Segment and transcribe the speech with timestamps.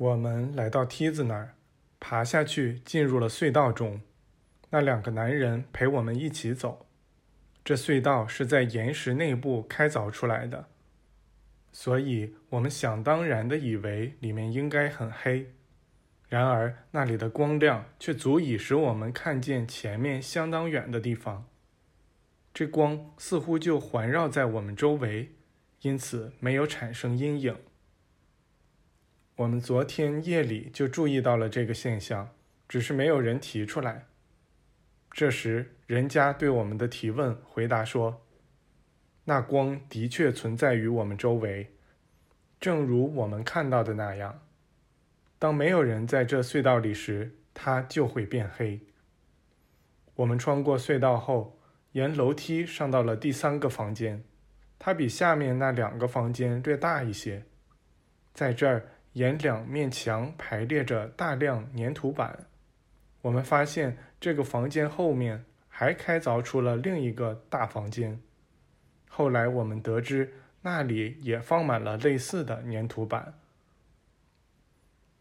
[0.00, 1.56] 我们来到梯子那儿，
[1.98, 4.00] 爬下去，进入了隧道中。
[4.70, 6.86] 那两个男人陪我们一起走。
[7.62, 10.68] 这隧道是在岩石内部开凿出来的，
[11.70, 15.52] 所以我们想当然的以为里面应该很黑。
[16.30, 21.44] 然而那里的光亮却足以使我们看见前面相当远的地方。
[22.54, 25.32] 这光似乎就环绕在我们周围，
[25.82, 27.54] 因此没有产生阴影。
[29.40, 32.28] 我们昨天夜里就注意到了这个现象，
[32.68, 34.04] 只是没有人提出来。
[35.12, 38.20] 这时，人家对我们的提问回答说
[39.24, 41.72] ：“那光的确存在于我们周围，
[42.60, 44.42] 正如我们看到的那样。
[45.38, 48.78] 当没有人在这隧道里时，它就会变黑。”
[50.16, 51.58] 我们穿过隧道后，
[51.92, 54.22] 沿楼梯上到了第三个房间，
[54.78, 57.44] 它比下面那两个房间略大一些，
[58.34, 58.86] 在这儿。
[59.14, 62.46] 沿两面墙排列着大量粘土板，
[63.22, 68.20] 我们发现这个房间后面还开凿出了另一个大房间。
[69.08, 73.34] 后来我们得知那里也放满了类似的粘土板。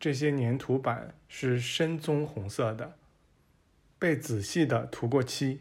[0.00, 2.96] 这些粘土板是深棕红色的，
[3.98, 5.60] 被仔细地涂过漆，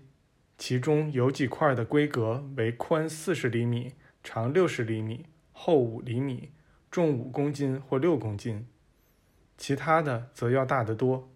[0.57, 6.49] 其中有几块的规格为宽四十厘米、长六十厘米、厚五厘米。
[6.95, 8.69] 重五公斤或六公斤，
[9.57, 11.29] 其他的则要大得多。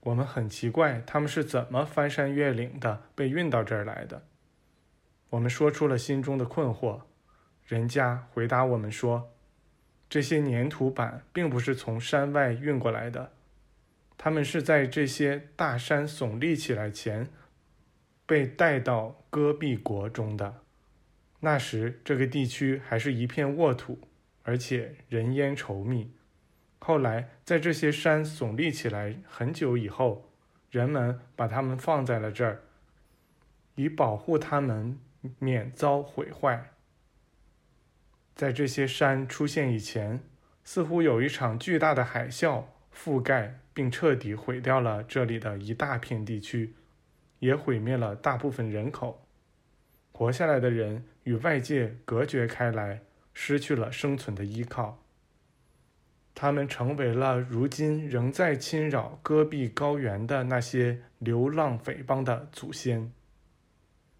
[0.00, 4.22] 我们很奇怪他们是怎么翻山越岭的被运到这儿来的。
[5.28, 7.02] 我们说出了心中的困惑，
[7.66, 9.30] 人家回答我们说，
[10.08, 13.32] 这些粘土板并不是从山外运过来的，
[14.16, 17.28] 他们是在这些大山耸立起来前
[18.24, 20.62] 被带到戈壁国中的。
[21.40, 23.98] 那时这个地区还是一片沃土。
[24.42, 26.12] 而且人烟稠密。
[26.78, 30.30] 后来，在这些山耸立起来很久以后，
[30.70, 32.62] 人们把它们放在了这儿，
[33.74, 34.98] 以保护它们
[35.38, 36.70] 免遭毁坏。
[38.34, 40.20] 在这些山出现以前，
[40.64, 46.74] 似乎有一场巨大的海啸覆盖并彻底毁掉了这里的一大片地区，
[47.40, 49.22] 也毁灭了大部分人口。
[50.12, 53.02] 活下来的人与外界隔绝开来。
[53.32, 55.02] 失去了生存的依靠，
[56.34, 63.12] 他们成为了如今仍在侵扰戈壁高原的那些流浪匪帮的祖先。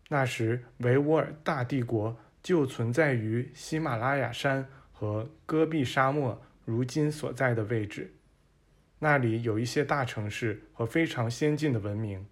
[0.09, 8.15] 那时，维吾尔大帝国就存在于喜马拉雅山和戈壁沙漠如今所在的位置，
[8.99, 12.27] 那里有一些大城市和非常先进的文明。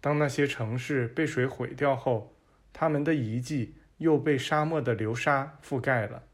[0.00, 2.34] 当那些城市被水毁掉后，
[2.72, 3.74] 他们的遗迹。
[4.02, 6.24] 又被沙漠的流沙覆盖了。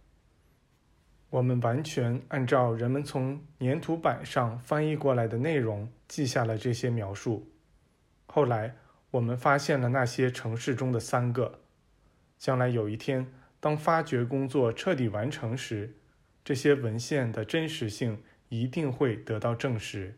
[1.30, 7.52] 我们完全按照人们从粘土板上翻译过来的内容记下了这些描述。
[8.26, 8.74] 后来，
[9.10, 11.60] 我们发现了那些城市中的三个。
[12.38, 13.30] 将来有一天，
[13.60, 15.96] 当发掘工作彻底完成时，
[16.44, 20.16] 这些文献的真实性一定会得到证实。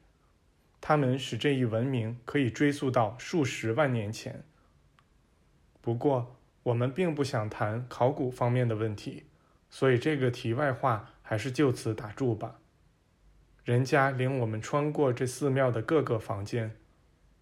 [0.81, 4.44] 它们使这一文明可以追溯到数十万年前。
[5.81, 9.25] 不过，我们并不想谈考古方面的问题，
[9.71, 12.56] 所以这个题外话还是就此打住吧。
[13.65, 16.76] 人家领我们穿过这寺庙的各个房间，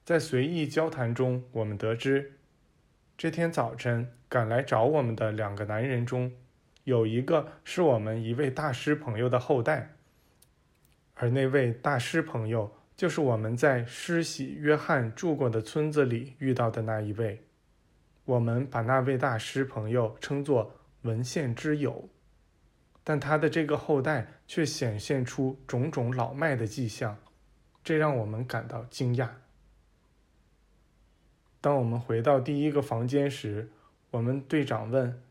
[0.05, 2.39] 在随意交谈中，我们得知，
[3.17, 6.33] 这天早晨赶来找我们的两个男人中，
[6.85, 9.97] 有一个是我们一位大师朋友的后代，
[11.15, 17.43] 而那位大师朋友就是我们在施洗约翰住过的村子里遇到的那一位。
[18.29, 22.11] 我们把那位大师朋友称作文献之友，
[23.03, 27.17] 但他的这个后代却显现出种种老迈的迹象，
[27.83, 29.31] 这让我们感到惊讶。
[31.63, 33.73] 当我们回到第一个房间时，
[34.11, 35.23] 我们队长问：“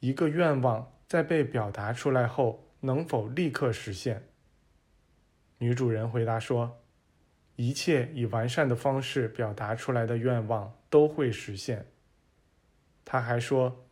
[0.00, 4.26] 一个愿望在被表达出来后，能否立刻实现？”
[5.58, 6.80] 女主人回答说。
[7.60, 11.86] 一切以完善的方式表达出来的愿望都会实现。
[13.04, 13.88] 他还说，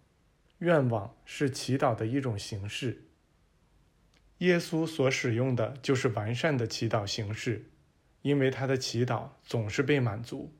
[0.58, 3.04] 愿望是祈祷的一种形式。
[4.38, 7.70] 耶稣所使用的就是完善的祈祷形式，
[8.22, 10.52] 因为他的祈祷总是被满足。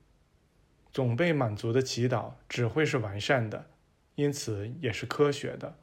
[0.92, 3.70] 总被满足的祈祷只会是完善的，
[4.14, 5.78] 因此也是科学的。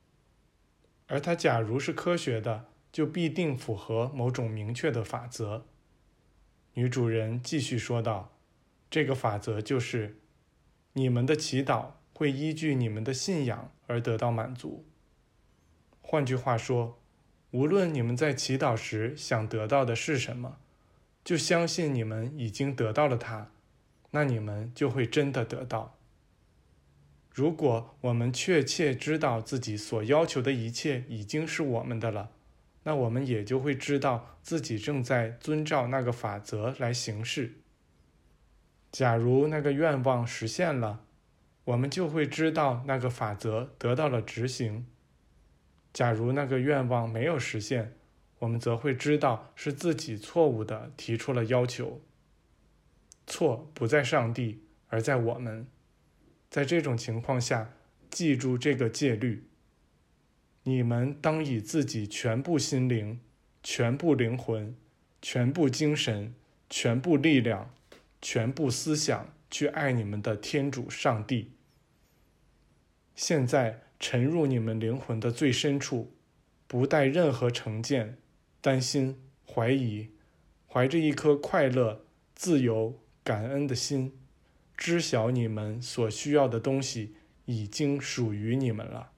[1.06, 5.68] 而它假如是科学的，就必定符合某种明确的法则。
[6.74, 8.36] 女主人继续说道
[8.90, 10.18] ：“这个法则就是，
[10.94, 14.86] 你们的祈祷会依据你们的信仰而得到满足。
[16.02, 17.00] 换句话说，
[17.52, 20.58] 无论你们在祈祷时想得到的是什么，
[21.24, 23.50] 就相信你们已经得到了它，
[24.12, 25.98] 那你们就会真的得到。
[27.32, 32.30] 如果我们确切知道自己所要求的一切已经是我们的了，
[32.84, 37.63] 那我们也就会知道自己正在遵照那个法则来行事。
[38.94, 41.04] 假如那个愿望实现了，
[41.64, 44.86] 我们就会知道那个法则得到了执行；
[45.92, 47.96] 假如那个愿望没有实现，
[48.38, 52.02] 我们则会知道是自己错误的提出了要求。
[53.26, 55.66] 错不在上帝，而在我们。
[56.52, 57.74] 在这种情况下，
[58.12, 59.48] 记住这个戒律：
[60.66, 63.20] 你们当以自己全部心灵、
[63.64, 64.76] 全部灵魂、
[65.20, 66.36] 全部精神、
[66.70, 67.74] 全部力量、
[68.24, 71.52] 全部思想去爱你们的天主上帝。
[73.14, 76.16] 现在沉入你们灵魂的最深处，
[76.66, 78.18] 不带任何成见、
[78.62, 80.10] 担心、怀疑，
[80.68, 84.18] 怀着一颗快乐、自由、感恩的心。
[84.78, 87.16] 知晓你们所需要的东西
[87.46, 89.12] 已经属于你们了。